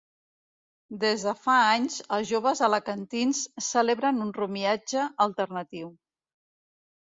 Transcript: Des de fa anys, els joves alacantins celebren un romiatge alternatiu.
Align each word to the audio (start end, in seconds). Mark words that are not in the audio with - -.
Des 1.01 1.25
de 1.25 1.33
fa 1.41 1.57
anys, 1.73 1.97
els 2.17 2.27
joves 2.29 2.61
alacantins 2.69 3.43
celebren 3.67 4.25
un 4.27 4.33
romiatge 4.39 5.05
alternatiu. 5.29 5.93